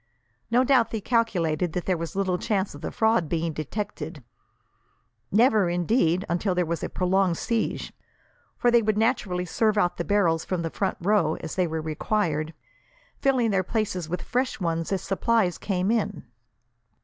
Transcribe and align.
No 0.49 0.63
doubt, 0.63 0.89
they 0.89 0.99
calculated 0.99 1.73
that 1.73 1.85
there 1.85 1.95
was 1.95 2.15
little 2.15 2.39
chance 2.39 2.73
of 2.73 2.81
the 2.81 2.89
fraud 2.89 3.29
being 3.29 3.53
detected 3.53 4.23
never, 5.31 5.69
indeed, 5.69 6.25
until 6.27 6.55
there 6.55 6.65
was 6.65 6.81
a 6.83 6.89
prolonged 6.89 7.37
siege 7.37 7.93
for 8.57 8.71
they 8.71 8.81
would 8.81 8.97
naturally 8.97 9.45
serve 9.45 9.77
out 9.77 9.97
the 9.97 10.03
barrels 10.03 10.43
from 10.43 10.63
the 10.63 10.71
front 10.71 10.97
row, 11.01 11.35
as 11.41 11.53
they 11.53 11.67
were 11.67 11.81
required, 11.83 12.55
filling 13.19 13.51
their 13.51 13.61
places 13.61 14.09
with 14.09 14.23
fresh 14.23 14.59
ones 14.59 14.91
as 14.91 15.03
supplies 15.03 15.59
came 15.59 15.91
in." 15.91 16.25